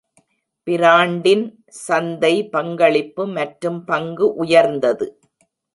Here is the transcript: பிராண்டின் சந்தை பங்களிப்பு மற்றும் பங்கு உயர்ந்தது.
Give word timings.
பிராண்டின் 0.67 1.45
சந்தை 1.85 2.33
பங்களிப்பு 2.49 3.25
மற்றும் 3.37 3.79
பங்கு 3.85 4.27
உயர்ந்தது. 4.35 5.07